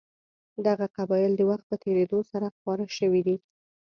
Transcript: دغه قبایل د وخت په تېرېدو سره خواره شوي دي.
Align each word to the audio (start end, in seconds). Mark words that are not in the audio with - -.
دغه 0.65 0.85
قبایل 0.97 1.31
د 1.37 1.41
وخت 1.49 1.65
په 1.71 1.75
تېرېدو 1.83 2.19
سره 2.31 2.47
خواره 2.57 2.87
شوي 2.97 3.21
دي. 3.27 3.37